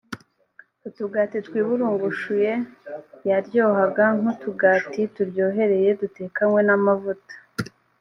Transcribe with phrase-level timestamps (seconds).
[0.87, 2.51] utugati twiburungushuye
[3.29, 7.35] yaryohaga nk utugati turyohereye dutekanywe n amavuta